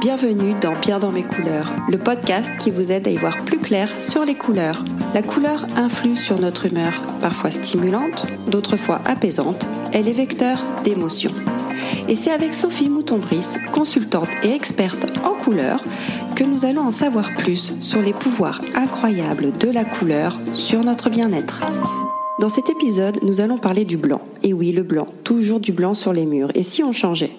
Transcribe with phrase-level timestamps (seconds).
[0.00, 3.58] Bienvenue dans Bien dans mes couleurs, le podcast qui vous aide à y voir plus
[3.58, 4.84] clair sur les couleurs.
[5.14, 9.66] La couleur influe sur notre humeur, parfois stimulante, d'autres fois apaisante.
[9.92, 11.32] Elle est vecteur d'émotions.
[12.08, 15.82] Et c'est avec Sophie Mouton-Brice, consultante et experte en couleurs,
[16.34, 21.08] que nous allons en savoir plus sur les pouvoirs incroyables de la couleur sur notre
[21.08, 21.60] bien-être.
[22.38, 24.20] Dans cet épisode, nous allons parler du blanc.
[24.42, 26.50] Et oui, le blanc, toujours du blanc sur les murs.
[26.54, 27.32] Et si on changeait?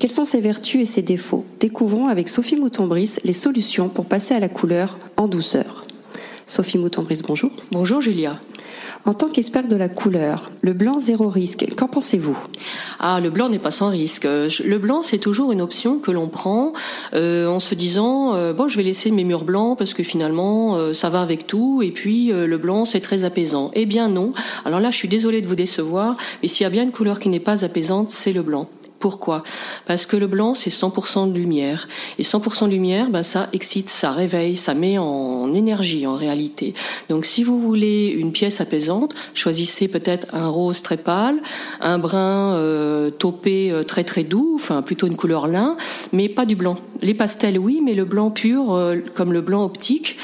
[0.00, 1.44] Quelles sont ses vertus et ses défauts?
[1.60, 5.86] Découvrons avec Sophie Mouton-Brice les solutions pour passer à la couleur en douceur.
[6.50, 7.52] Sophie Mouton-Brice, bonjour.
[7.70, 8.36] Bonjour Julia.
[9.04, 12.36] En tant qu'expert de la couleur, le blanc zéro risque, qu'en pensez-vous?
[12.98, 14.24] Ah, le blanc n'est pas sans risque.
[14.24, 16.72] Le blanc, c'est toujours une option que l'on prend
[17.14, 20.74] euh, en se disant euh, bon, je vais laisser mes murs blancs parce que finalement
[20.74, 23.70] euh, ça va avec tout et puis euh, le blanc c'est très apaisant.
[23.74, 24.32] Eh bien non.
[24.64, 27.20] Alors là, je suis désolée de vous décevoir, mais s'il y a bien une couleur
[27.20, 28.68] qui n'est pas apaisante, c'est le blanc.
[29.00, 29.42] Pourquoi?
[29.86, 31.88] Parce que le blanc, c'est 100% de lumière.
[32.18, 36.74] Et 100% de lumière, ben, ça excite, ça réveille, ça met en énergie en réalité.
[37.08, 41.40] Donc si vous voulez une pièce apaisante, choisissez peut-être un rose très pâle,
[41.80, 45.78] un brun euh, taupé euh, très très doux, enfin plutôt une couleur lin,
[46.12, 46.76] mais pas du blanc.
[47.00, 50.18] Les pastels, oui, mais le blanc pur, euh, comme le blanc optique,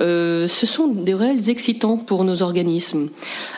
[0.00, 3.08] euh, ce sont des réels excitants pour nos organismes,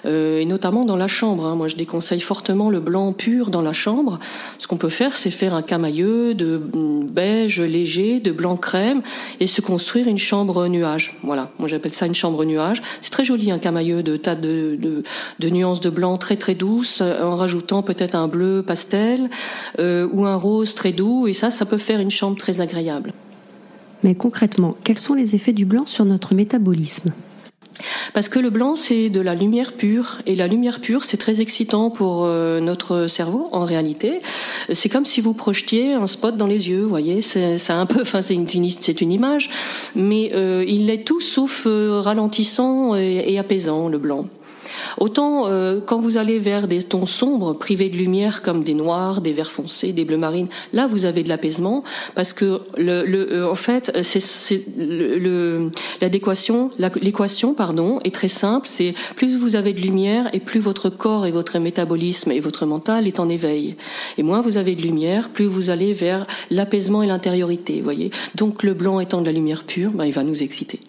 [0.06, 1.46] euh, et notamment dans la chambre.
[1.46, 1.54] Hein.
[1.54, 4.18] Moi, je déconseille fortement le blanc pur dans la chambre.
[4.58, 6.60] Ce qu'on peut faire, c'est faire un camailleux de
[7.04, 9.02] beige léger, de blanc crème,
[9.40, 11.16] et se construire une chambre nuage.
[11.22, 12.82] Voilà, moi j'appelle ça une chambre nuage.
[13.02, 15.02] C'est très joli un camailleux de tas de, de,
[15.38, 19.30] de, nuances de blanc très très douces, en rajoutant peut-être un bleu pastel
[19.78, 23.12] euh, ou un rose très doux, et ça, ça peut faire une chambre très agréable.
[24.04, 27.12] Mais concrètement, quels sont les effets du blanc sur notre métabolisme?
[28.12, 30.18] Parce que le blanc, c'est de la lumière pure.
[30.26, 34.20] Et la lumière pure, c'est très excitant pour euh, notre cerveau, en réalité.
[34.72, 37.22] C'est comme si vous projetiez un spot dans les yeux, vous voyez.
[37.22, 39.50] C'est un peu, enfin, c'est une, image.
[39.96, 44.28] Mais euh, il est tout sauf euh, ralentissant et apaisant, le blanc.
[44.98, 49.20] Autant euh, quand vous allez vers des tons sombres, privés de lumière, comme des noirs,
[49.20, 53.32] des verts foncés, des bleus marines, là vous avez de l'apaisement parce que le, le
[53.32, 54.64] euh, en fait c'est
[56.00, 56.70] l'adéquation,
[57.00, 58.68] l'équation pardon est très simple.
[58.70, 62.66] C'est plus vous avez de lumière et plus votre corps et votre métabolisme et votre
[62.66, 63.76] mental est en éveil.
[64.18, 67.80] Et moins vous avez de lumière, plus vous allez vers l'apaisement et l'intériorité.
[67.80, 68.10] Voyez.
[68.34, 70.80] Donc le blanc étant de la lumière pure, ben, il va nous exciter.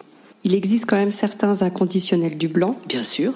[0.43, 2.77] Il existe quand même certains inconditionnels du blanc.
[2.87, 3.33] Bien sûr.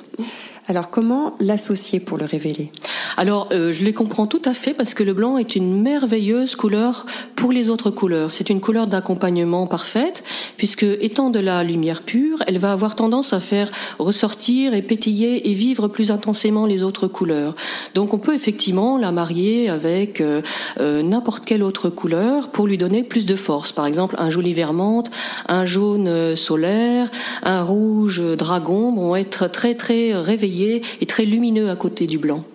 [0.70, 2.72] Alors comment l'associer pour le révéler?
[3.20, 6.56] Alors euh, je les comprends tout à fait parce que le blanc est une merveilleuse
[6.56, 8.32] couleur pour les autres couleurs.
[8.32, 10.24] C'est une couleur d'accompagnement parfaite
[10.56, 15.50] puisque étant de la lumière pure, elle va avoir tendance à faire ressortir et pétiller
[15.50, 17.58] et vivre plus intensément les autres couleurs.
[17.94, 20.42] Donc on peut effectivement la marier avec euh,
[20.80, 23.74] euh, n'importe quelle autre couleur pour lui donner plus de force.
[23.74, 25.12] Par exemple un joli vermente,
[25.50, 27.12] un jaune solaire,
[27.44, 32.46] un rouge dragon vont être très très réveillés et très lumineux à côté du blanc.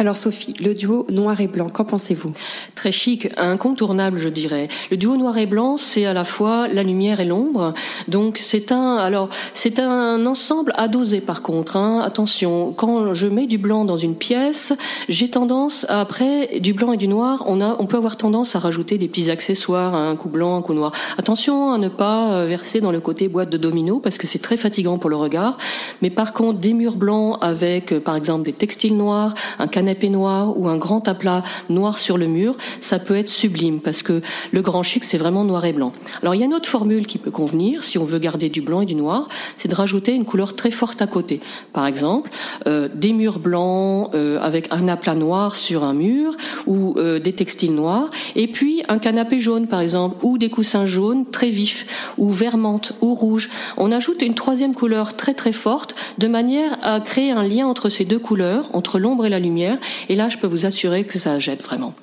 [0.00, 2.32] Alors Sophie, le duo noir et blanc, qu'en pensez-vous?
[2.76, 4.68] Très chic, incontournable je dirais.
[4.92, 7.74] Le duo noir et blanc, c'est à la fois la lumière et l'ombre.
[8.06, 11.76] Donc c'est un alors c'est un ensemble à doser par contre.
[11.76, 12.00] Hein.
[12.04, 14.72] Attention, quand je mets du blanc dans une pièce,
[15.08, 18.60] j'ai tendance après du blanc et du noir, on a on peut avoir tendance à
[18.60, 20.92] rajouter des petits accessoires, un coup blanc, un coup noir.
[21.18, 24.38] Attention à ne pas euh, verser dans le côté boîte de domino parce que c'est
[24.38, 25.56] très fatigant pour le regard.
[26.02, 29.87] Mais par contre, des murs blancs avec euh, par exemple des textiles noirs, un canapé
[29.88, 34.02] canapé noir ou un grand aplat noir sur le mur, ça peut être sublime parce
[34.02, 34.20] que
[34.52, 35.92] le grand chic, c'est vraiment noir et blanc.
[36.20, 38.60] Alors il y a une autre formule qui peut convenir si on veut garder du
[38.60, 41.40] blanc et du noir, c'est de rajouter une couleur très forte à côté.
[41.72, 42.28] Par exemple,
[42.66, 47.32] euh, des murs blancs euh, avec un aplat noir sur un mur ou euh, des
[47.32, 51.86] textiles noirs et puis un canapé jaune par exemple ou des coussins jaunes très vifs
[52.18, 53.48] ou vermente ou rouge.
[53.78, 57.88] On ajoute une troisième couleur très très forte de manière à créer un lien entre
[57.88, 59.77] ces deux couleurs, entre l'ombre et la lumière
[60.08, 61.94] et là, je peux vous assurer que ça jette vraiment.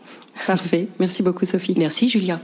[0.47, 0.88] Parfait.
[1.00, 1.75] Merci beaucoup, Sophie.
[1.78, 2.40] Merci, Julia.